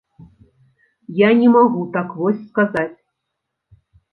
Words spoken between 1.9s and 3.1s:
так вось сказаць.